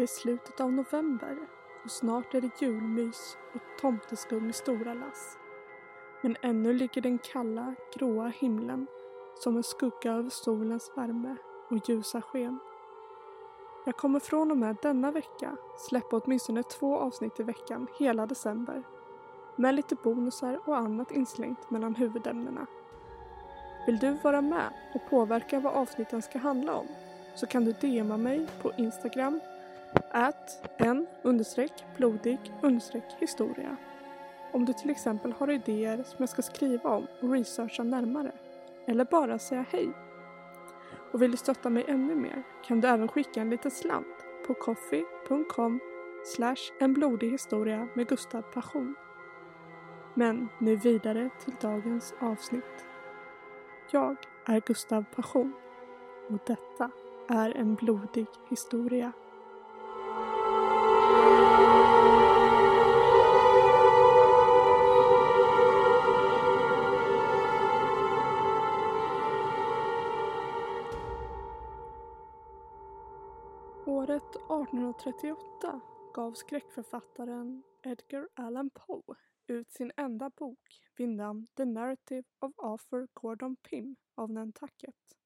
Det 0.00 0.04
är 0.04 0.06
slutet 0.06 0.60
av 0.60 0.72
november 0.72 1.38
och 1.84 1.90
snart 1.90 2.34
är 2.34 2.40
det 2.40 2.62
julmys 2.62 3.36
och 3.54 3.80
tomteskum 3.80 4.50
i 4.50 4.52
stora 4.52 4.94
lass. 4.94 5.38
Men 6.22 6.36
ännu 6.42 6.72
ligger 6.72 7.02
den 7.02 7.18
kalla, 7.18 7.74
gråa 7.94 8.28
himlen 8.28 8.86
som 9.34 9.56
en 9.56 9.62
skugga 9.62 10.12
över 10.12 10.30
solens 10.30 10.92
värme 10.96 11.36
och 11.70 11.88
ljusa 11.88 12.22
sken. 12.22 12.58
Jag 13.86 13.96
kommer 13.96 14.20
från 14.20 14.50
och 14.50 14.56
med 14.56 14.76
denna 14.82 15.10
vecka 15.10 15.56
släppa 15.78 16.16
åtminstone 16.16 16.62
två 16.62 16.98
avsnitt 16.98 17.40
i 17.40 17.42
veckan 17.42 17.86
hela 17.98 18.26
december 18.26 18.82
med 19.56 19.74
lite 19.74 19.94
bonusar 19.94 20.60
och 20.64 20.76
annat 20.76 21.10
inslängt 21.10 21.70
mellan 21.70 21.94
huvudämnena. 21.94 22.66
Vill 23.86 23.98
du 23.98 24.18
vara 24.22 24.40
med 24.40 24.72
och 24.94 25.10
påverka 25.10 25.60
vad 25.60 25.74
avsnitten 25.74 26.22
ska 26.22 26.38
handla 26.38 26.74
om 26.74 26.86
så 27.34 27.46
kan 27.46 27.64
du 27.64 27.72
DMa 27.72 28.16
mig 28.16 28.46
på 28.62 28.72
Instagram 28.78 29.40
at 30.10 30.70
en 30.78 31.06
understreck 31.22 31.84
blodig 31.96 32.52
understreck 32.62 33.16
historia. 33.18 33.76
Om 34.52 34.64
du 34.64 34.72
till 34.72 34.90
exempel 34.90 35.32
har 35.32 35.50
idéer 35.50 35.96
som 35.96 36.16
jag 36.18 36.28
ska 36.28 36.42
skriva 36.42 36.90
om 36.90 37.06
och 37.22 37.32
researcha 37.32 37.82
närmare. 37.82 38.32
Eller 38.86 39.04
bara 39.04 39.38
säga 39.38 39.64
hej. 39.70 39.88
Och 41.12 41.22
vill 41.22 41.30
du 41.30 41.36
stötta 41.36 41.70
mig 41.70 41.84
ännu 41.88 42.14
mer 42.14 42.42
kan 42.64 42.80
du 42.80 42.88
även 42.88 43.08
skicka 43.08 43.40
en 43.40 43.50
liten 43.50 43.70
slant 43.70 44.06
på 44.46 44.54
coffee.com 44.54 45.80
slash 46.24 46.72
en 46.80 46.94
blodig 46.94 47.30
historia 47.30 47.88
med 47.94 48.08
Gustav 48.08 48.42
Passion. 48.42 48.94
Men 50.14 50.48
nu 50.58 50.76
vidare 50.76 51.30
till 51.44 51.54
dagens 51.60 52.14
avsnitt. 52.20 52.86
Jag 53.90 54.16
är 54.46 54.60
Gustav 54.66 55.04
Passion 55.14 55.52
och 56.28 56.38
detta 56.46 56.90
är 57.28 57.56
en 57.56 57.74
blodig 57.74 58.26
historia. 58.48 59.12
1838 74.60 75.80
gav 76.14 76.32
skräckförfattaren 76.32 77.62
Edgar 77.82 78.28
Allan 78.34 78.70
Poe 78.70 79.16
ut 79.46 79.72
sin 79.72 79.92
enda 79.96 80.30
bok 80.30 80.80
vid 80.96 81.08
namn 81.08 81.46
The 81.56 81.64
Narrative 81.64 82.22
of 82.38 82.52
Arthur 82.56 83.08
Gordon 83.14 83.56
Pym 83.56 83.96
av 84.14 84.32
Nantucket. 84.32 85.18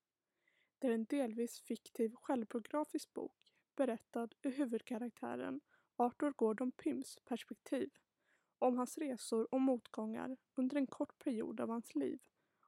Det 0.78 0.86
är 0.86 0.92
en 0.92 1.04
delvis 1.04 1.60
fiktiv 1.60 2.14
självbiografisk 2.14 3.14
bok 3.14 3.36
berättad 3.76 4.28
ur 4.42 4.52
huvudkaraktären 4.52 5.60
Arthur 5.96 6.32
Gordon 6.32 6.72
Pyms 6.72 7.18
perspektiv 7.24 7.90
om 8.58 8.76
hans 8.76 8.98
resor 8.98 9.54
och 9.54 9.60
motgångar 9.60 10.36
under 10.54 10.76
en 10.76 10.86
kort 10.86 11.18
period 11.18 11.60
av 11.60 11.68
hans 11.68 11.94
liv 11.94 12.20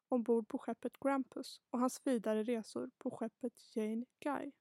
ombord 0.09 0.49
på 0.49 0.59
skeppet 0.59 1.01
Grampus 1.01 1.61
och 1.71 1.79
hans 1.79 2.01
vidare 2.05 2.43
resor 2.43 2.91
på 2.99 3.11
skeppet 3.11 3.77
Jane 3.77 4.05
Guy. 4.21 4.53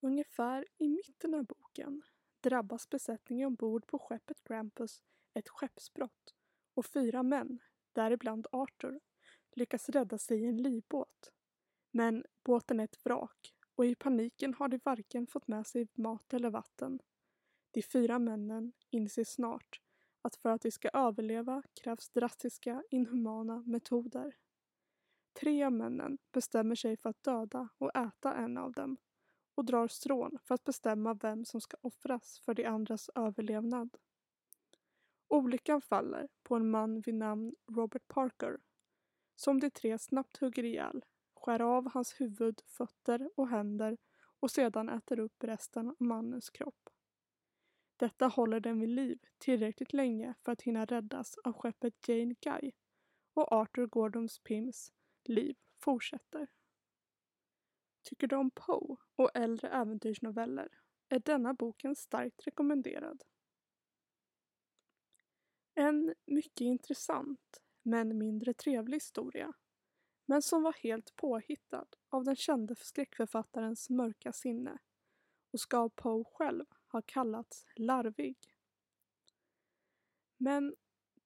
Ungefär 0.00 0.66
i 0.78 0.88
mitten 0.88 1.34
av 1.34 1.44
boken 1.44 2.02
drabbas 2.40 2.90
besättningen 2.90 3.46
ombord 3.46 3.86
på 3.86 3.98
skeppet 3.98 4.44
Grampus 4.44 5.02
ett 5.34 5.48
skeppsbrott 5.48 6.34
och 6.74 6.86
fyra 6.86 7.22
män, 7.22 7.58
däribland 7.92 8.46
Arthur, 8.52 9.00
lyckas 9.52 9.88
rädda 9.88 10.18
sig 10.18 10.40
i 10.40 10.46
en 10.46 10.62
livbåt. 10.62 11.32
Men 11.90 12.24
båten 12.44 12.80
är 12.80 12.84
ett 12.84 13.04
vrak 13.04 13.54
och 13.74 13.86
i 13.86 13.94
paniken 13.94 14.54
har 14.54 14.68
de 14.68 14.80
varken 14.84 15.26
fått 15.26 15.48
med 15.48 15.66
sig 15.66 15.88
mat 15.94 16.34
eller 16.34 16.50
vatten. 16.50 17.00
De 17.70 17.82
fyra 17.82 18.18
männen 18.18 18.72
inser 18.90 19.24
snart 19.24 19.80
att 20.22 20.36
för 20.36 20.48
att 20.50 20.62
de 20.62 20.70
ska 20.70 20.88
överleva 20.88 21.62
krävs 21.82 22.08
drastiska, 22.08 22.82
inhumana 22.90 23.62
metoder. 23.66 24.36
Tre 25.40 25.64
av 25.64 25.72
männen 25.72 26.18
bestämmer 26.32 26.74
sig 26.74 26.96
för 26.96 27.10
att 27.10 27.22
döda 27.22 27.68
och 27.78 27.96
äta 27.96 28.34
en 28.34 28.58
av 28.58 28.72
dem 28.72 28.96
och 29.60 29.66
drar 29.66 29.88
strån 29.88 30.38
för 30.44 30.54
att 30.54 30.64
bestämma 30.64 31.14
vem 31.14 31.44
som 31.44 31.60
ska 31.60 31.76
offras 31.80 32.40
för 32.44 32.54
de 32.54 32.64
andras 32.64 33.10
överlevnad. 33.14 33.96
Olyckan 35.28 35.80
faller 35.80 36.28
på 36.42 36.56
en 36.56 36.70
man 36.70 37.00
vid 37.00 37.14
namn 37.14 37.54
Robert 37.66 38.08
Parker 38.08 38.58
som 39.36 39.60
de 39.60 39.70
tre 39.70 39.98
snabbt 39.98 40.36
hugger 40.36 40.64
ihjäl, 40.64 41.04
skär 41.34 41.60
av 41.60 41.90
hans 41.92 42.20
huvud, 42.20 42.60
fötter 42.66 43.30
och 43.36 43.48
händer 43.48 43.96
och 44.40 44.50
sedan 44.50 44.88
äter 44.88 45.18
upp 45.18 45.44
resten 45.44 45.88
av 45.88 45.96
mannens 45.98 46.50
kropp. 46.50 46.88
Detta 47.96 48.26
håller 48.26 48.60
den 48.60 48.80
vid 48.80 48.88
liv 48.88 49.18
tillräckligt 49.38 49.92
länge 49.92 50.34
för 50.44 50.52
att 50.52 50.62
hinna 50.62 50.84
räddas 50.84 51.38
av 51.44 51.52
skeppet 51.52 52.08
Jane 52.08 52.34
Guy 52.40 52.72
och 53.34 53.52
Arthur 53.52 53.86
Gordons 53.86 54.38
Pims 54.38 54.92
liv 55.24 55.56
fortsätter. 55.78 56.48
Tycker 58.02 58.26
du 58.26 58.36
om 58.36 58.50
Poe 58.50 58.96
och 59.16 59.30
äldre 59.34 59.68
äventyrsnoveller 59.68 60.68
är 61.08 61.18
denna 61.18 61.54
boken 61.54 61.96
starkt 61.96 62.46
rekommenderad. 62.46 63.24
En 65.74 66.14
mycket 66.26 66.60
intressant 66.60 67.62
men 67.82 68.18
mindre 68.18 68.54
trevlig 68.54 68.96
historia 68.96 69.52
men 70.30 70.42
som 70.42 70.62
var 70.62 70.72
helt 70.72 71.16
påhittad 71.16 71.86
av 72.08 72.24
den 72.24 72.36
kände 72.36 72.74
skräckförfattarens 72.74 73.90
mörka 73.90 74.32
sinne 74.32 74.78
och 75.52 75.60
ska 75.60 75.78
av 75.78 75.88
Poe 75.88 76.24
själv 76.24 76.64
ha 76.86 77.02
kallats 77.02 77.66
larvig. 77.76 78.36
Men 80.36 80.74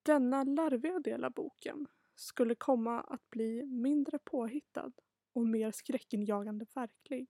denna 0.03 0.45
larviga 0.45 0.99
del 0.99 1.25
av 1.25 1.33
boken 1.33 1.87
skulle 2.15 2.55
komma 2.55 3.01
att 3.01 3.31
bli 3.31 3.67
mindre 3.67 4.19
påhittad 4.19 4.93
och 5.35 5.47
mer 5.47 5.71
skräckinjagande 5.71 6.67
verklig. 6.75 7.29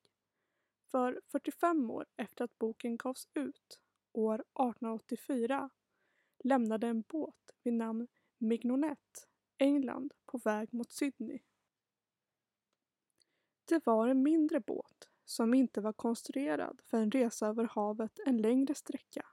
För 0.91 1.21
45 1.27 1.91
år 1.91 2.07
efter 2.17 2.45
att 2.45 2.59
boken 2.59 2.97
gavs 2.97 3.29
ut, 3.35 3.81
år 4.13 4.35
1884, 4.35 5.71
lämnade 6.45 6.87
en 6.87 7.03
båt 7.03 7.51
vid 7.63 7.75
namn 7.75 8.09
Mignonet, 8.39 9.29
England, 9.59 10.15
på 10.27 10.39
väg 10.39 10.75
mot 10.75 10.93
Sydney. 10.93 11.41
Det 13.65 13.87
var 13.87 14.09
en 14.09 14.23
mindre 14.23 14.61
båt 14.61 15.09
som 15.25 15.55
inte 15.55 15.81
var 15.81 15.93
konstruerad 15.93 16.81
för 16.85 16.99
en 16.99 17.11
resa 17.11 17.47
över 17.47 17.65
havet 17.65 18.19
en 18.27 18.37
längre 18.37 18.75
sträcka. 18.75 19.27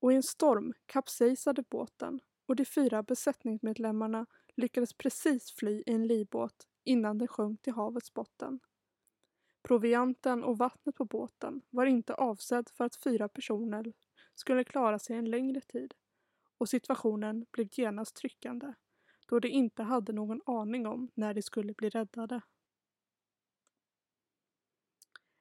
Och 0.00 0.12
i 0.12 0.16
en 0.16 0.22
storm 0.22 0.72
kapsejsade 0.86 1.62
båten 1.62 2.20
och 2.46 2.56
de 2.56 2.64
fyra 2.64 3.02
besättningsmedlemmarna 3.02 4.26
lyckades 4.56 4.94
precis 4.94 5.52
fly 5.52 5.82
i 5.86 5.92
en 5.92 6.06
livbåt 6.06 6.68
innan 6.86 7.18
den 7.18 7.28
sjönk 7.28 7.62
till 7.62 7.72
havets 7.72 8.14
botten. 8.14 8.60
Provianten 9.62 10.44
och 10.44 10.58
vattnet 10.58 10.94
på 10.94 11.04
båten 11.04 11.62
var 11.70 11.86
inte 11.86 12.14
avsedd 12.14 12.70
för 12.74 12.84
att 12.84 12.96
fyra 12.96 13.28
personer 13.28 13.92
skulle 14.34 14.64
klara 14.64 14.98
sig 14.98 15.16
en 15.16 15.30
längre 15.30 15.60
tid 15.60 15.94
och 16.58 16.68
situationen 16.68 17.46
blev 17.52 17.68
genast 17.72 18.16
tryckande 18.16 18.74
då 19.28 19.38
de 19.38 19.48
inte 19.48 19.82
hade 19.82 20.12
någon 20.12 20.40
aning 20.46 20.86
om 20.86 21.10
när 21.14 21.34
de 21.34 21.42
skulle 21.42 21.74
bli 21.74 21.88
räddade. 21.88 22.40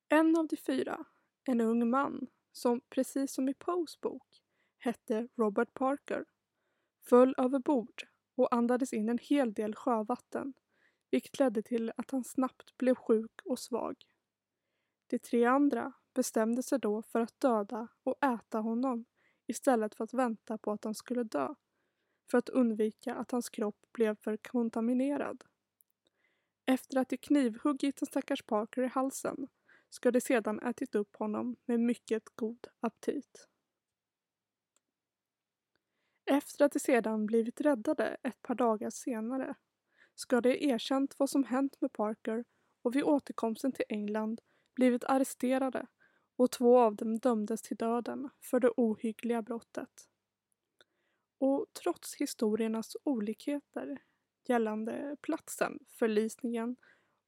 En 0.09 0.38
av 0.38 0.47
de 0.47 0.57
fyra, 0.57 1.06
en 1.44 1.62
ung 1.62 1.89
man 1.89 2.27
som 2.51 2.81
precis 2.89 3.33
som 3.33 3.50
i 3.50 3.53
Poes 3.53 4.01
bok 4.01 4.27
hette 4.77 5.27
Robert 5.35 5.73
Parker, 5.73 6.25
föll 7.09 7.36
över 7.38 7.59
bord 7.59 8.07
och 8.36 8.56
andades 8.56 8.94
in 8.94 9.09
en 9.09 9.19
hel 9.21 9.53
del 9.53 9.75
sjövatten 9.75 10.53
vilket 11.12 11.40
ledde 11.40 11.62
till 11.62 11.92
att 11.98 12.12
han 12.12 12.24
snabbt 12.24 12.78
blev 12.78 12.96
sjuk 12.96 13.42
och 13.46 13.60
svag. 13.60 13.96
De 15.07 15.19
tre 15.19 15.46
andra 15.46 15.94
bestämde 16.13 16.63
sig 16.63 16.80
då 16.80 17.02
för 17.02 17.19
att 17.19 17.40
döda 17.40 17.88
och 18.04 18.24
äta 18.24 18.60
honom 18.60 19.06
istället 19.48 19.96
för 19.96 20.04
att 20.04 20.13
vänta 20.13 20.57
på 20.57 20.72
att 20.72 20.84
han 20.84 20.96
skulle 20.96 21.24
dö 21.24 21.56
för 22.31 22.38
att 22.38 22.50
undvika 22.50 23.16
att 23.16 23.31
hans 23.31 23.50
kropp 23.50 23.78
blev 23.92 24.16
för 24.16 24.38
kontaminerad. 24.38 25.44
Efter 26.66 26.98
att 27.00 27.10
de 27.10 27.18
knivhuggit 27.18 27.98
den 27.98 28.08
stackars 28.08 28.44
Parker 28.44 28.81
i 28.84 28.88
halsen 28.88 29.48
ska 29.90 30.12
de 30.12 30.22
sedan 30.22 30.60
ätit 30.60 30.96
upp 30.96 31.16
honom 31.16 31.56
med 31.66 31.80
mycket 31.80 32.24
god 32.36 32.68
aptit. 32.80 33.48
Efter 36.25 36.66
att 36.66 36.72
de 36.72 36.80
sedan 36.80 37.25
blivit 37.25 37.62
räddade 37.62 38.18
ett 38.24 38.42
par 38.42 38.56
dagar 38.56 38.90
senare 38.90 39.56
ska 40.15 40.41
de 40.41 40.69
erkänt 40.69 41.15
vad 41.19 41.29
som 41.29 41.44
hänt 41.44 41.81
med 41.81 41.94
Parker 41.94 42.45
och 42.81 42.95
vid 42.95 43.03
återkomsten 43.03 43.71
till 43.71 43.85
England 43.89 44.41
blivit 44.75 45.03
arresterade 45.03 45.88
och 46.35 46.51
två 46.51 46.79
av 46.79 46.95
dem 46.95 47.19
dömdes 47.19 47.62
till 47.62 47.77
döden 47.77 48.29
för 48.41 48.59
det 48.59 48.71
ohyggliga 48.77 49.41
brottet. 49.41 50.09
Och 51.38 51.65
trots 51.83 52.15
historiernas 52.15 52.97
olikheter 53.03 54.01
gällande 54.47 55.17
platsen, 55.21 55.79
förlisningen 55.89 56.75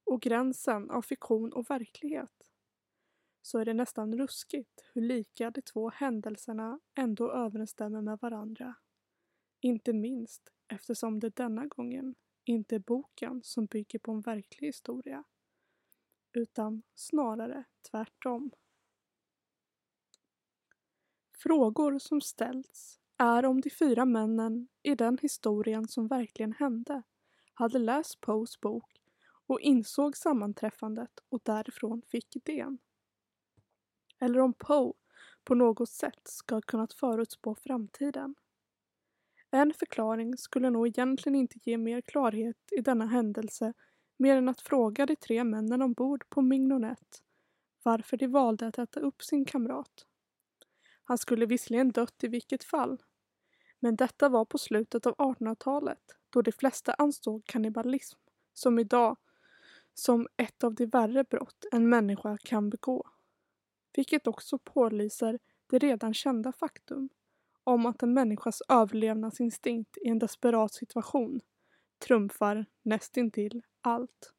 och 0.04 0.22
gränsen 0.22 0.90
av 0.90 1.02
fiktion 1.02 1.52
och 1.52 1.70
verklighet 1.70 2.30
så 3.42 3.58
är 3.58 3.64
det 3.64 3.74
nästan 3.74 4.18
ruskigt 4.18 4.90
hur 4.92 5.02
lika 5.02 5.50
de 5.50 5.62
två 5.62 5.90
händelserna 5.90 6.80
ändå 6.94 7.32
överensstämmer 7.32 8.00
med 8.00 8.18
varandra. 8.22 8.74
Inte 9.60 9.92
minst 9.92 10.48
eftersom 10.68 11.20
det 11.20 11.36
denna 11.36 11.66
gången 11.66 12.14
inte 12.48 12.78
boken 12.78 13.42
som 13.44 13.66
bygger 13.66 13.98
på 13.98 14.12
en 14.12 14.20
verklig 14.20 14.68
historia, 14.68 15.24
utan 16.32 16.82
snarare 16.94 17.64
tvärtom. 17.90 18.50
Frågor 21.32 21.98
som 21.98 22.20
ställts 22.20 23.00
är 23.16 23.44
om 23.44 23.60
de 23.60 23.70
fyra 23.70 24.04
männen 24.04 24.68
i 24.82 24.94
den 24.94 25.18
historien 25.22 25.88
som 25.88 26.06
verkligen 26.06 26.52
hände 26.52 27.02
hade 27.54 27.78
läst 27.78 28.20
Poes 28.20 28.60
bok 28.60 29.02
och 29.46 29.60
insåg 29.60 30.16
sammanträffandet 30.16 31.20
och 31.28 31.40
därifrån 31.44 32.02
fick 32.02 32.36
idén. 32.36 32.78
Eller 34.18 34.40
om 34.40 34.54
Poe 34.54 34.92
på 35.44 35.54
något 35.54 35.90
sätt 35.90 36.20
ska 36.24 36.54
ha 36.54 36.62
kunnat 36.62 36.92
förutspå 36.92 37.54
framtiden. 37.54 38.34
En 39.50 39.72
förklaring 39.72 40.36
skulle 40.36 40.70
nog 40.70 40.86
egentligen 40.86 41.36
inte 41.36 41.58
ge 41.62 41.78
mer 41.78 42.00
klarhet 42.00 42.56
i 42.70 42.80
denna 42.80 43.06
händelse 43.06 43.72
mer 44.16 44.36
än 44.36 44.48
att 44.48 44.60
fråga 44.60 45.06
de 45.06 45.16
tre 45.16 45.44
männen 45.44 45.82
ombord 45.82 46.24
på 46.28 46.42
Mignonet 46.42 47.22
varför 47.82 48.16
de 48.16 48.26
valde 48.26 48.66
att 48.66 48.78
äta 48.78 49.00
upp 49.00 49.22
sin 49.22 49.44
kamrat. 49.44 50.06
Han 51.04 51.18
skulle 51.18 51.46
visserligen 51.46 51.90
dött 51.90 52.24
i 52.24 52.28
vilket 52.28 52.64
fall, 52.64 53.02
men 53.80 53.96
detta 53.96 54.28
var 54.28 54.44
på 54.44 54.58
slutet 54.58 55.06
av 55.06 55.14
1800-talet 55.14 56.16
då 56.30 56.42
de 56.42 56.52
flesta 56.52 56.94
ansåg 56.94 57.44
kannibalism, 57.44 58.18
som 58.52 58.78
idag, 58.78 59.16
som 59.94 60.28
ett 60.36 60.64
av 60.64 60.74
de 60.74 60.86
värre 60.86 61.24
brott 61.24 61.64
en 61.72 61.88
människa 61.88 62.38
kan 62.38 62.70
begå. 62.70 63.08
Vilket 63.96 64.26
också 64.26 64.58
pålyser 64.58 65.38
det 65.66 65.78
redan 65.78 66.14
kända 66.14 66.52
faktum 66.52 67.08
om 67.68 67.86
att 67.86 68.02
en 68.02 68.14
människas 68.14 68.62
överlevnadsinstinkt 68.68 69.98
i 69.98 70.08
en 70.08 70.18
desperat 70.18 70.74
situation 70.74 71.40
trumfar 72.06 72.66
nästintill 72.82 73.62
allt. 73.80 74.32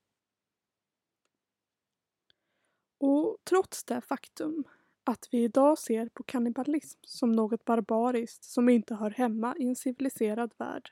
Och 2.97 3.37
trots 3.43 3.83
det 3.83 4.01
faktum 4.01 4.63
att 5.03 5.27
vi 5.31 5.43
idag 5.43 5.77
ser 5.77 6.09
på 6.09 6.23
kannibalism 6.23 6.99
som 7.03 7.31
något 7.31 7.65
barbariskt 7.65 8.43
som 8.43 8.69
inte 8.69 8.95
hör 8.95 9.11
hemma 9.11 9.55
i 9.57 9.67
en 9.67 9.75
civiliserad 9.75 10.53
värld 10.57 10.91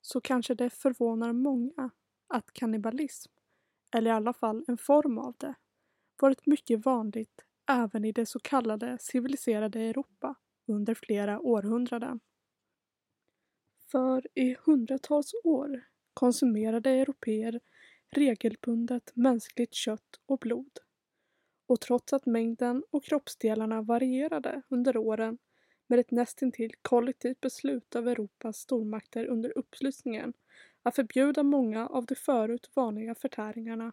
så 0.00 0.20
kanske 0.20 0.54
det 0.54 0.70
förvånar 0.70 1.32
många 1.32 1.90
att 2.26 2.52
kannibalism, 2.52 3.32
eller 3.94 4.10
i 4.10 4.14
alla 4.14 4.32
fall 4.32 4.64
en 4.68 4.78
form 4.78 5.18
av 5.18 5.34
det, 5.38 5.54
varit 6.20 6.46
mycket 6.46 6.84
vanligt 6.84 7.44
även 7.70 8.04
i 8.04 8.12
det 8.12 8.26
så 8.26 8.38
kallade 8.38 8.98
civiliserade 9.00 9.80
Europa 9.80 10.34
under 10.70 10.94
flera 10.94 11.40
århundraden. 11.40 12.20
För 13.90 14.26
i 14.34 14.56
hundratals 14.64 15.34
år 15.44 15.84
konsumerade 16.14 16.90
europeer 16.90 17.60
regelbundet 18.10 19.12
mänskligt 19.14 19.74
kött 19.74 20.20
och 20.26 20.38
blod. 20.38 20.78
Och 21.66 21.80
trots 21.80 22.12
att 22.12 22.26
mängden 22.26 22.84
och 22.90 23.04
kroppsdelarna 23.04 23.82
varierade 23.82 24.62
under 24.68 24.96
åren 24.96 25.38
med 25.86 25.98
ett 25.98 26.10
nästintill 26.10 26.72
kollektivt 26.82 27.40
beslut 27.40 27.96
av 27.96 28.08
Europas 28.08 28.56
stormakter 28.56 29.26
under 29.26 29.58
uppslutningen 29.58 30.32
att 30.82 30.94
förbjuda 30.94 31.42
många 31.42 31.86
av 31.86 32.06
de 32.06 32.14
förut 32.14 32.70
vanliga 32.74 33.14
förtäringarna 33.14 33.92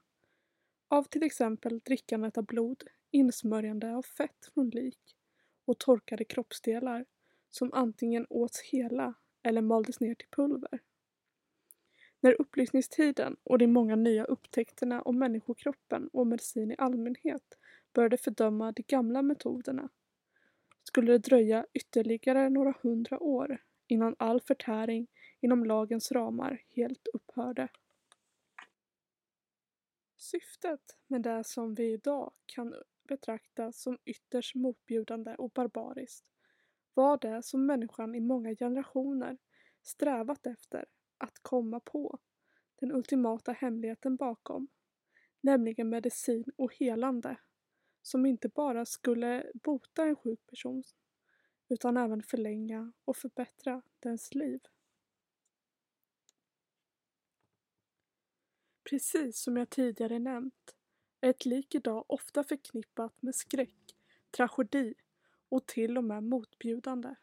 av 0.87 1.03
till 1.03 1.23
exempel 1.23 1.79
drickandet 1.79 2.37
av 2.37 2.45
blod, 2.45 2.83
insmörjande 3.11 3.95
av 3.95 4.01
fett 4.01 4.51
från 4.53 4.69
lik 4.69 5.16
och 5.67 5.79
torkade 5.79 6.23
kroppsdelar 6.23 7.05
som 7.49 7.73
antingen 7.73 8.25
åts 8.29 8.61
hela 8.61 9.13
eller 9.43 9.61
maldes 9.61 9.99
ner 9.99 10.15
till 10.15 10.27
pulver. 10.31 10.79
När 12.19 12.41
upplysningstiden 12.41 13.35
och 13.43 13.57
de 13.57 13.67
många 13.67 13.95
nya 13.95 14.23
upptäckterna 14.23 15.01
om 15.01 15.19
människokroppen 15.19 16.09
och 16.13 16.27
medicin 16.27 16.71
i 16.71 16.75
allmänhet 16.77 17.57
började 17.93 18.17
fördöma 18.17 18.71
de 18.71 18.83
gamla 18.87 19.21
metoderna 19.21 19.89
skulle 20.83 21.11
det 21.11 21.17
dröja 21.17 21.65
ytterligare 21.73 22.49
några 22.49 22.73
hundra 22.81 23.19
år 23.19 23.63
innan 23.87 24.15
all 24.19 24.41
förtäring 24.41 25.07
inom 25.41 25.65
lagens 25.65 26.11
ramar 26.11 26.61
helt 26.75 27.07
upphörde. 27.13 27.67
Syftet 30.17 30.97
med 31.07 31.21
det 31.21 31.43
som 31.43 31.75
vi 31.75 31.93
idag 31.93 32.31
kan 32.45 32.75
betraktas 33.07 33.81
som 33.81 33.97
ytterst 34.05 34.55
motbjudande 34.55 35.35
och 35.35 35.51
barbariskt 35.51 36.25
var 36.93 37.17
det 37.17 37.43
som 37.43 37.65
människan 37.65 38.15
i 38.15 38.19
många 38.19 38.55
generationer 38.55 39.37
strävat 39.83 40.47
efter 40.47 40.85
att 41.17 41.39
komma 41.41 41.79
på, 41.79 42.19
den 42.75 42.91
ultimata 42.91 43.51
hemligheten 43.51 44.15
bakom, 44.15 44.67
nämligen 45.41 45.89
medicin 45.89 46.45
och 46.55 46.75
helande 46.75 47.37
som 48.01 48.25
inte 48.25 48.49
bara 48.49 48.85
skulle 48.85 49.51
bota 49.53 50.03
en 50.03 50.15
sjuk 50.15 50.45
person 50.45 50.83
utan 51.69 51.97
även 51.97 52.23
förlänga 52.23 52.93
och 53.05 53.17
förbättra 53.17 53.81
dens 53.99 54.35
liv. 54.35 54.59
Precis 58.89 59.41
som 59.41 59.57
jag 59.57 59.69
tidigare 59.69 60.19
nämnt 60.19 60.76
är 61.21 61.29
ett 61.29 61.45
lik 61.45 61.75
idag 61.75 62.05
ofta 62.07 62.43
förknippat 62.43 63.21
med 63.21 63.35
skräck, 63.35 63.95
tragedi 64.37 64.93
och 65.49 65.65
till 65.65 65.97
och 65.97 66.03
med 66.03 66.23
motbjudande. 66.23 67.15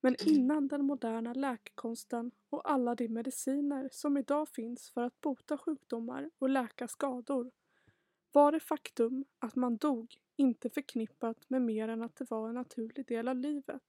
Men 0.00 0.16
innan 0.26 0.68
den 0.68 0.84
moderna 0.84 1.32
läkekonsten 1.32 2.30
och 2.50 2.70
alla 2.70 2.94
de 2.94 3.08
mediciner 3.08 3.88
som 3.92 4.16
idag 4.16 4.48
finns 4.48 4.90
för 4.90 5.02
att 5.02 5.20
bota 5.20 5.58
sjukdomar 5.58 6.30
och 6.38 6.48
läka 6.48 6.88
skador 6.88 7.50
var 8.32 8.52
det 8.52 8.60
faktum 8.60 9.24
att 9.38 9.56
man 9.56 9.76
dog 9.76 10.16
inte 10.36 10.70
förknippat 10.70 11.50
med 11.50 11.62
mer 11.62 11.88
än 11.88 12.02
att 12.02 12.16
det 12.16 12.30
var 12.30 12.48
en 12.48 12.54
naturlig 12.54 13.06
del 13.06 13.28
av 13.28 13.36
livet 13.36 13.82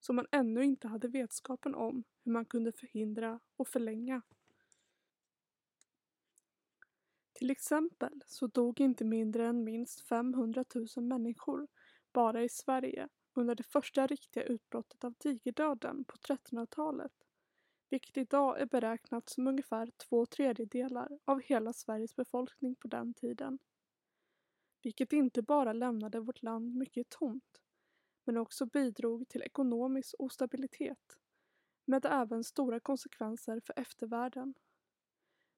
som 0.00 0.16
man 0.16 0.26
ännu 0.30 0.64
inte 0.64 0.88
hade 0.88 1.08
vetskapen 1.08 1.74
om 1.74 2.04
hur 2.24 2.32
man 2.32 2.44
kunde 2.44 2.72
förhindra 2.72 3.40
och 3.56 3.68
förlänga. 3.68 4.22
Till 7.42 7.50
exempel 7.50 8.22
så 8.26 8.46
dog 8.46 8.80
inte 8.80 9.04
mindre 9.04 9.46
än 9.46 9.64
minst 9.64 10.00
500 10.00 10.64
000 10.96 11.04
människor 11.04 11.68
bara 12.12 12.42
i 12.42 12.48
Sverige 12.48 13.08
under 13.34 13.54
det 13.54 13.62
första 13.62 14.06
riktiga 14.06 14.44
utbrottet 14.44 15.04
av 15.04 15.14
digerdöden 15.18 16.04
på 16.04 16.16
1300-talet, 16.16 17.12
vilket 17.90 18.16
idag 18.16 18.60
är 18.60 18.66
beräknat 18.66 19.28
som 19.28 19.46
ungefär 19.46 19.90
två 20.08 20.26
tredjedelar 20.26 21.18
av 21.24 21.40
hela 21.40 21.72
Sveriges 21.72 22.16
befolkning 22.16 22.74
på 22.74 22.88
den 22.88 23.14
tiden. 23.14 23.58
Vilket 24.82 25.12
inte 25.12 25.42
bara 25.42 25.72
lämnade 25.72 26.20
vårt 26.20 26.42
land 26.42 26.74
mycket 26.74 27.08
tomt, 27.08 27.60
men 28.24 28.36
också 28.36 28.66
bidrog 28.66 29.28
till 29.28 29.42
ekonomisk 29.42 30.14
ostabilitet, 30.18 31.18
med 31.84 32.06
även 32.06 32.44
stora 32.44 32.80
konsekvenser 32.80 33.60
för 33.66 33.78
eftervärlden. 33.78 34.54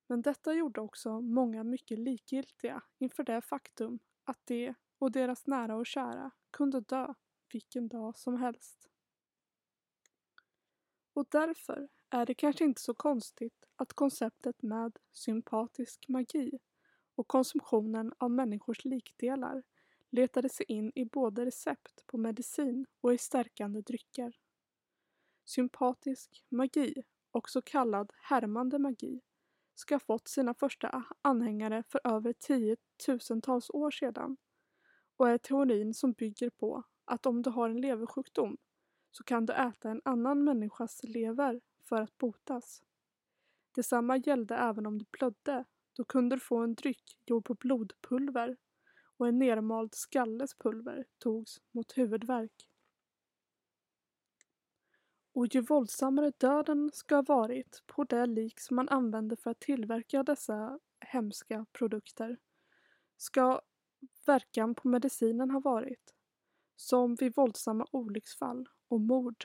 Men 0.06 0.22
detta 0.22 0.54
gjorde 0.54 0.80
också 0.80 1.20
många 1.20 1.64
mycket 1.64 1.98
likgiltiga 1.98 2.82
inför 2.98 3.24
det 3.24 3.40
faktum 3.40 3.98
att 4.24 4.46
de 4.46 4.74
och 4.98 5.12
deras 5.12 5.46
nära 5.46 5.76
och 5.76 5.86
kära 5.86 6.30
kunde 6.50 6.80
dö 6.80 7.14
vilken 7.52 7.88
dag 7.88 8.18
som 8.18 8.36
helst. 8.36 8.88
Och 11.12 11.26
därför 11.30 11.88
är 12.10 12.26
det 12.26 12.34
kanske 12.34 12.64
inte 12.64 12.80
så 12.80 12.94
konstigt 12.94 13.64
att 13.76 13.92
konceptet 13.92 14.62
med 14.62 14.98
sympatisk 15.12 16.08
magi 16.08 16.58
och 17.14 17.28
konsumtionen 17.28 18.12
av 18.18 18.30
människors 18.30 18.84
likdelar 18.84 19.62
letade 20.10 20.48
sig 20.48 20.66
in 20.68 20.92
i 20.94 21.04
både 21.04 21.46
recept 21.46 22.06
på 22.06 22.18
medicin 22.18 22.86
och 23.00 23.14
i 23.14 23.18
stärkande 23.18 23.80
drycker. 23.80 24.36
Sympatisk 25.44 26.44
magi, 26.48 27.02
också 27.30 27.62
kallad 27.62 28.12
härmande 28.22 28.78
magi, 28.78 29.20
ska 29.74 29.94
ha 29.94 30.00
fått 30.00 30.28
sina 30.28 30.54
första 30.54 31.04
anhängare 31.22 31.82
för 31.88 32.00
över 32.04 32.32
tiotusentals 32.32 33.70
år 33.70 33.90
sedan 33.90 34.36
och 35.16 35.28
är 35.28 35.38
teorin 35.38 35.94
som 35.94 36.12
bygger 36.12 36.50
på 36.50 36.82
att 37.04 37.26
om 37.26 37.42
du 37.42 37.50
har 37.50 37.70
en 37.70 37.80
leversjukdom 37.80 38.56
så 39.10 39.24
kan 39.24 39.46
du 39.46 39.52
äta 39.52 39.90
en 39.90 40.00
annan 40.04 40.44
människas 40.44 41.00
lever 41.02 41.60
för 41.88 42.00
att 42.00 42.18
botas. 42.18 42.82
Detsamma 43.74 44.16
gällde 44.16 44.54
även 44.54 44.86
om 44.86 44.98
du 44.98 45.04
blödde. 45.10 45.64
Då 45.96 46.04
kunde 46.04 46.36
du 46.36 46.40
få 46.40 46.56
en 46.56 46.74
dryck 46.74 47.18
gjord 47.26 47.44
på 47.44 47.54
blodpulver 47.54 48.56
och 49.16 49.28
en 49.28 49.38
nermald 49.38 49.94
skalles 49.94 50.54
pulver 50.54 51.04
togs 51.18 51.60
mot 51.72 51.98
huvudvärk. 51.98 52.68
Och 55.34 55.46
ju 55.46 55.60
våldsammare 55.60 56.32
döden 56.38 56.90
ska 56.92 57.14
ha 57.14 57.22
varit 57.22 57.82
på 57.86 58.04
det 58.04 58.26
lik 58.26 58.60
som 58.60 58.76
man 58.76 58.88
använde 58.88 59.36
för 59.36 59.50
att 59.50 59.60
tillverka 59.60 60.22
dessa 60.22 60.78
hemska 61.00 61.66
produkter 61.72 62.38
ska 63.16 63.60
verkan 64.26 64.74
på 64.74 64.88
medicinen 64.88 65.50
ha 65.50 65.60
varit, 65.60 66.14
som 66.76 67.14
vid 67.14 67.34
våldsamma 67.36 67.86
olycksfall 67.90 68.68
och 68.88 69.00
mord. 69.00 69.44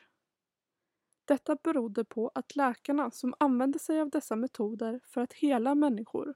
Detta 1.26 1.56
berodde 1.56 2.06
på 2.06 2.32
att 2.36 2.56
läkarna 2.56 3.12
som 3.12 3.34
använde 3.40 3.80
sig 3.80 4.02
av 4.02 4.10
dessa 4.10 4.36
metoder 4.36 5.00
för 5.06 5.22
att 5.22 5.34
hela 5.34 5.76
människor 5.76 6.36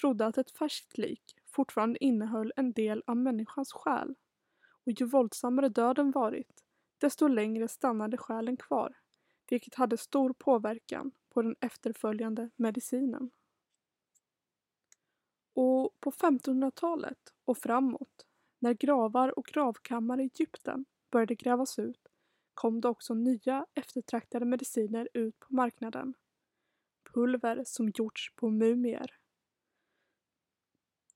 trodde 0.00 0.26
att 0.26 0.38
ett 0.38 0.50
färskt 0.50 0.98
lik 0.98 1.36
fortfarande 1.46 2.04
innehöll 2.04 2.52
en 2.56 2.72
del 2.72 3.02
av 3.06 3.16
människans 3.16 3.72
själ 3.72 4.14
och 4.86 4.92
ju 4.92 5.06
våldsammare 5.06 5.68
döden 5.68 6.10
varit, 6.10 6.63
desto 7.04 7.28
längre 7.28 7.68
stannade 7.68 8.16
själen 8.16 8.56
kvar, 8.56 8.96
vilket 9.50 9.74
hade 9.74 9.96
stor 9.96 10.32
påverkan 10.32 11.12
på 11.28 11.42
den 11.42 11.56
efterföljande 11.60 12.50
medicinen. 12.56 13.30
Och 15.54 16.00
på 16.00 16.10
1500-talet 16.10 17.18
och 17.44 17.58
framåt, 17.58 18.26
när 18.58 18.72
gravar 18.72 19.38
och 19.38 19.44
gravkammare 19.44 20.22
i 20.22 20.24
Egypten 20.24 20.84
började 21.10 21.34
grävas 21.34 21.78
ut, 21.78 22.08
kom 22.54 22.80
det 22.80 22.88
också 22.88 23.14
nya 23.14 23.66
eftertraktade 23.74 24.44
mediciner 24.44 25.08
ut 25.14 25.38
på 25.38 25.54
marknaden. 25.54 26.14
Pulver 27.14 27.62
som 27.66 27.92
gjorts 27.94 28.32
på 28.36 28.50
mumier. 28.50 29.16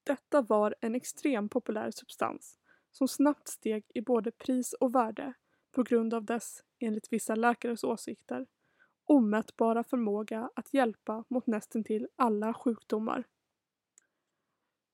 Detta 0.02 0.42
var 0.42 0.75
en 0.80 0.95
extremt 0.95 1.52
populär 1.52 1.90
substans 1.90 2.59
som 2.92 3.09
snabbt 3.09 3.49
steg 3.49 3.85
i 3.95 4.00
både 4.00 4.30
pris 4.30 4.73
och 4.73 4.95
värde 4.95 5.35
på 5.72 5.82
grund 5.82 6.14
av 6.14 6.25
dess, 6.25 6.64
enligt 6.78 7.12
vissa 7.12 7.34
läkares 7.34 7.84
åsikter, 7.84 8.46
omätbara 9.04 9.84
förmåga 9.84 10.50
att 10.54 10.75
hjälpa 10.75 11.25
mot 11.28 11.46
nästintill 11.46 12.08
alla 12.16 12.54
sjukdomar. 12.54 13.25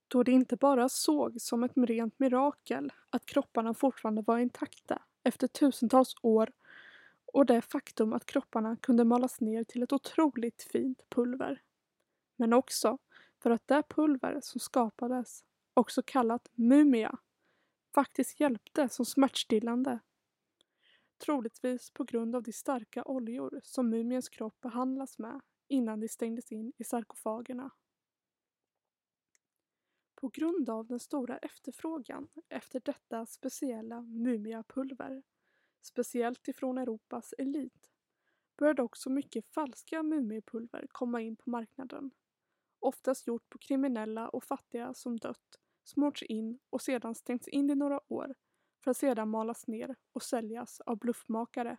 Då 0.09 0.23
det 0.23 0.33
inte 0.33 0.57
bara 0.57 0.88
såg 0.88 1.40
som 1.40 1.64
ett 1.64 1.73
rent 1.76 2.19
mirakel 2.19 2.93
att 3.11 3.26
kropparna 3.26 3.75
fortfarande 3.75 4.23
var 4.23 4.38
intakta 4.38 5.02
efter 5.23 5.49
tusentals 5.49 6.14
år 6.23 6.52
och 7.26 7.47
det 7.47 7.62
faktum 7.62 8.12
att 8.12 8.26
kropparna 8.26 8.76
kunde 8.76 9.04
malas 9.04 9.40
ner 9.40 9.64
till 9.64 9.83
ett 9.83 9.93
otroligt 9.93 10.62
fint 10.62 11.07
pulver. 11.09 11.62
Men 12.37 12.52
också 12.52 12.99
för 13.43 13.50
att 13.50 13.69
det 13.69 13.83
pulver 13.88 14.40
som 14.43 14.61
skapades, 14.61 15.45
också 15.75 16.02
kallat 16.02 16.49
mumia, 16.54 17.19
faktiskt 17.95 18.40
hjälpte 18.40 18.88
som 18.88 19.04
smärtstillande. 19.04 19.99
Troligtvis 21.18 21.90
på 21.90 22.04
grund 22.04 22.37
av 22.37 22.42
de 22.42 22.52
starka 22.52 23.04
oljor 23.04 23.61
som 23.62 23.90
mumiens 23.90 24.28
kropp 24.28 24.61
behandlas 24.61 25.18
med 25.18 25.40
innan 25.68 26.00
de 26.00 26.09
stängdes 26.09 26.52
in 26.52 26.73
i 26.76 26.85
sarkofagerna. 26.85 27.71
På 30.14 30.28
grund 30.28 30.71
av 30.71 30.87
den 30.87 31.00
stora 31.00 31.38
efterfrågan 31.38 32.28
efter 32.49 32.80
detta 32.80 33.26
speciella 33.26 34.00
mumiapulver, 34.00 35.23
speciellt 35.83 36.49
ifrån 36.49 36.78
Europas 36.78 37.35
elit, 37.38 37.90
började 38.56 38.83
också 38.83 39.11
mycket 39.11 39.47
falska 39.54 40.02
mumiepulver 40.02 40.87
komma 40.88 41.21
in 41.21 41.37
på 41.37 41.50
marknaden. 41.50 42.11
Oftast 42.78 43.26
gjort 43.26 43.49
på 43.49 43.59
kriminella 43.59 44.28
och 44.28 44.44
fattiga 44.44 44.94
som 44.94 45.16
dött, 45.16 45.61
smorts 45.85 46.23
in 46.23 46.59
och 46.71 46.83
sedan 46.83 47.14
stängts 47.14 47.49
in 47.49 47.71
i 47.71 47.75
några 47.75 48.00
år 48.12 48.35
för 48.85 48.91
att 48.91 48.97
sedan 48.97 49.29
malas 49.29 49.67
ner 49.67 49.97
och 50.12 50.23
säljas 50.23 50.81
av 50.81 50.99
bluffmakare. 50.99 51.76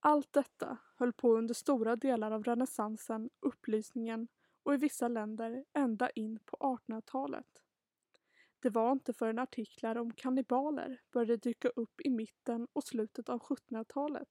Allt 0.00 0.32
detta 0.32 0.78
höll 0.96 1.12
på 1.12 1.36
under 1.36 1.54
stora 1.54 1.96
delar 1.96 2.30
av 2.30 2.44
renässansen, 2.44 3.30
upplysningen 3.40 4.28
och 4.62 4.74
i 4.74 4.76
vissa 4.76 5.08
länder 5.08 5.64
ända 5.72 6.10
in 6.10 6.38
på 6.44 6.56
1800-talet. 6.56 7.46
Det 8.60 8.70
var 8.70 8.92
inte 8.92 9.12
förrän 9.12 9.38
artiklar 9.38 9.98
om 9.98 10.14
kannibaler 10.14 11.00
började 11.12 11.36
dyka 11.36 11.68
upp 11.68 12.00
i 12.00 12.10
mitten 12.10 12.68
och 12.72 12.84
slutet 12.84 13.28
av 13.28 13.40
1700-talet 13.40 14.28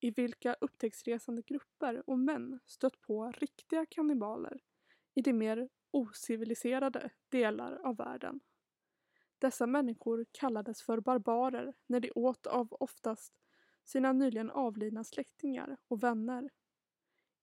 i 0.00 0.10
vilka 0.10 0.54
upptäcktsresande 0.54 1.42
grupper 1.42 2.10
och 2.10 2.18
män 2.18 2.60
stött 2.66 3.00
på 3.00 3.32
riktiga 3.32 3.86
kannibaler 3.86 4.60
i 5.14 5.20
de 5.20 5.32
mer 5.32 5.68
ociviliserade 5.90 7.10
delar 7.28 7.80
av 7.84 7.96
världen. 7.96 8.40
Dessa 9.38 9.66
människor 9.66 10.26
kallades 10.32 10.82
för 10.82 11.00
barbarer 11.00 11.74
när 11.86 12.00
de 12.00 12.12
åt 12.14 12.46
av 12.46 12.68
oftast 12.80 13.32
sina 13.84 14.12
nyligen 14.12 14.50
avlidna 14.50 15.04
släktingar 15.04 15.76
och 15.88 16.02
vänner. 16.02 16.50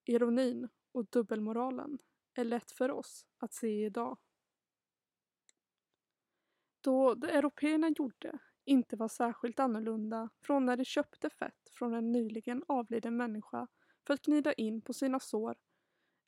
Ironin 0.05 0.69
och 0.91 1.05
dubbelmoralen 1.05 1.99
är 2.33 2.43
lätt 2.43 2.71
för 2.71 2.91
oss 2.91 3.25
att 3.37 3.53
se 3.53 3.85
idag. 3.85 4.17
Då 6.81 7.15
det 7.15 7.29
européerna 7.31 7.89
gjorde 7.89 8.39
inte 8.65 8.95
var 8.95 9.07
särskilt 9.07 9.59
annorlunda 9.59 10.29
från 10.41 10.65
när 10.65 10.77
de 10.77 10.85
köpte 10.85 11.29
fett 11.29 11.69
från 11.71 11.93
en 11.93 12.11
nyligen 12.11 12.63
avliden 12.67 13.17
människa 13.17 13.67
för 14.07 14.13
att 14.13 14.21
gnida 14.21 14.53
in 14.53 14.81
på 14.81 14.93
sina 14.93 15.19
sår 15.19 15.55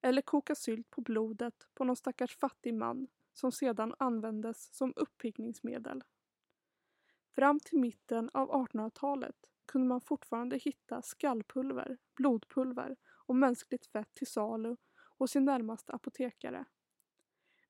eller 0.01 0.21
koka 0.21 0.55
sylt 0.55 0.89
på 0.89 1.01
blodet 1.01 1.67
på 1.73 1.83
någon 1.83 1.95
stackars 1.95 2.37
fattig 2.37 2.73
man 2.73 3.07
som 3.35 3.51
sedan 3.51 3.93
användes 3.99 4.75
som 4.75 4.93
uppiggningsmedel. 4.95 6.03
Fram 7.35 7.59
till 7.59 7.79
mitten 7.79 8.29
av 8.33 8.51
1800-talet 8.51 9.35
kunde 9.65 9.87
man 9.87 10.01
fortfarande 10.01 10.57
hitta 10.57 11.01
skallpulver, 11.01 11.97
blodpulver 12.15 12.95
och 13.27 13.35
mänskligt 13.35 13.85
fett 13.85 14.13
till 14.13 14.27
salu 14.27 14.75
hos 15.17 15.31
sin 15.31 15.45
närmaste 15.45 15.93
apotekare. 15.93 16.65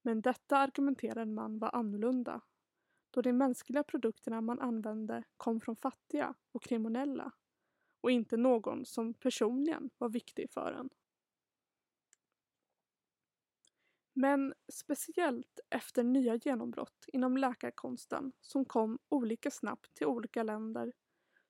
Men 0.02 0.22
detta 0.22 0.58
argumenterade 0.58 1.32
man 1.32 1.60
var 1.60 1.76
annorlunda, 1.76 2.42
då 3.12 3.22
de 3.22 3.34
mänskliga 3.34 3.84
produkterna 3.84 4.42
man 4.42 4.60
använde 4.60 5.24
kom 5.38 5.62
från 5.62 5.76
fattiga 5.76 6.34
och 6.52 6.64
kriminella 6.64 7.32
och 8.02 8.12
inte 8.12 8.38
någon 8.38 8.86
som 8.86 9.14
personligen 9.14 9.90
var 9.98 10.10
viktig 10.10 10.52
för 10.52 10.72
en. 10.72 10.90
Men 14.18 14.54
speciellt 14.74 15.60
efter 15.70 16.04
nya 16.04 16.36
genombrott 16.36 17.06
inom 17.08 17.38
läkarkonsten 17.38 18.32
som 18.42 18.66
kom 18.66 19.00
olika 19.10 19.52
snabbt 19.52 19.94
till 19.94 20.08
olika 20.08 20.44
länder 20.44 20.94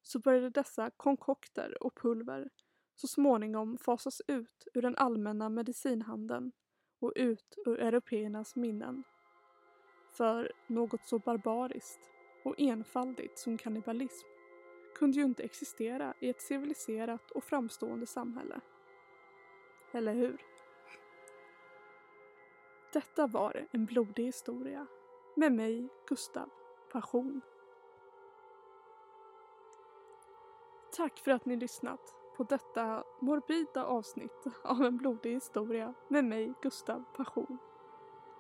så 0.02 0.20
började 0.20 0.50
dessa 0.50 0.90
konkokter 0.98 1.84
och 1.84 1.96
pulver 1.96 2.50
så 2.96 3.08
småningom 3.08 3.78
fasas 3.78 4.22
ut 4.28 4.68
ur 4.74 4.82
den 4.82 4.96
allmänna 4.96 5.50
medicinhandeln 5.50 6.52
och 7.00 7.14
ut 7.16 7.56
ur 7.66 7.80
européernas 7.80 8.56
minnen. 8.56 9.04
För 10.12 10.52
något 10.68 11.04
så 11.06 11.20
barbariskt 11.20 12.12
och 12.44 12.56
enfaldigt 12.58 13.40
som 13.40 13.58
kannibalism 13.58 14.28
kunde 14.96 15.18
ju 15.18 15.26
inte 15.26 15.44
existera 15.44 16.14
i 16.20 16.30
ett 16.30 16.42
civiliserat 16.42 17.32
och 17.32 17.44
framstående 17.44 18.06
samhälle. 18.06 18.62
Eller 19.94 20.14
hur? 20.14 20.55
Detta 22.96 23.28
var 23.28 23.68
en 23.72 23.86
blodig 23.86 24.24
historia 24.26 24.88
med 25.36 25.52
mig, 25.52 25.90
Gustav, 26.08 26.50
Passion. 26.92 27.42
Tack 30.98 31.20
för 31.20 31.32
att 31.32 31.46
ni 31.46 31.56
lyssnat 31.56 32.16
på 32.38 32.44
detta 32.44 33.04
morbida 33.20 33.86
avsnitt 33.86 34.46
av 34.64 34.82
en 34.82 34.98
blodig 34.98 35.34
historia 35.34 35.94
med 36.08 36.26
mig, 36.26 36.54
Gustav 36.62 37.04
Passion. 37.16 37.58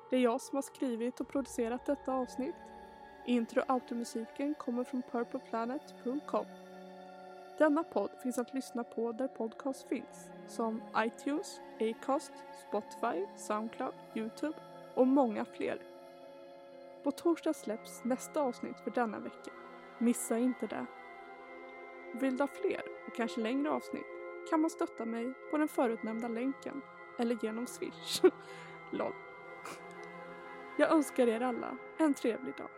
Det 0.10 0.16
är 0.16 0.22
jag 0.22 0.42
som 0.42 0.56
har 0.56 0.62
skrivit 0.62 1.20
och 1.20 1.28
producerat 1.28 1.86
detta 1.86 2.14
avsnitt. 2.14 2.56
Intro 3.26 3.62
och 3.62 3.70
automusiken 3.70 4.56
kommer 4.56 4.84
från 4.84 5.02
purpleplanet.com. 5.02 6.46
Denna 7.58 7.84
podd 7.84 8.12
finns 8.24 8.38
att 8.38 8.54
lyssna 8.54 8.84
på 8.84 9.12
där 9.12 9.28
podcast 9.28 9.88
finns, 9.88 10.30
som 10.48 10.82
iTunes, 10.98 11.62
Acast, 11.80 12.34
Spotify, 12.68 13.26
Soundcloud, 13.36 13.94
Youtube 14.16 14.58
och 14.94 15.08
många 15.08 15.46
fler. 15.46 15.82
På 17.04 17.12
torsdag 17.12 17.54
släpps 17.54 18.04
nästa 18.04 18.42
avsnitt 18.42 18.80
för 18.80 18.92
denna 18.92 19.20
vecka. 19.20 19.52
Missa 19.98 20.38
inte 20.38 20.68
det. 20.68 20.86
Vill 22.14 22.38
du 22.38 22.44
ha 22.44 22.48
fler 22.48 22.82
och 23.08 23.16
kanske 23.16 23.42
längre 23.42 23.72
avsnitt 23.72 24.06
kan 24.50 24.62
man 24.62 24.70
stötta 24.70 25.06
mig 25.06 25.34
på 25.52 25.58
den 25.58 25.68
förutnämnda 25.68 26.28
länken 26.28 26.82
eller 27.20 27.38
genom 27.42 27.68
Swish. 27.68 28.22
LOL. 28.92 29.14
Jag 30.78 30.92
önskar 30.92 31.28
er 31.28 31.42
alla 31.42 31.78
en 31.98 32.14
trevlig 32.14 32.56
dag. 32.58 32.70